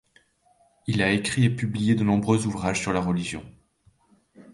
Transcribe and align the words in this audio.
Il 0.87 1.03
a 1.03 1.11
écrit 1.11 1.43
et 1.45 1.51
publié 1.55 1.93
de 1.93 2.03
nombreux 2.03 2.47
ouvrages 2.47 2.81
sur 2.81 2.91
la 2.91 3.01
religion. 3.01 3.45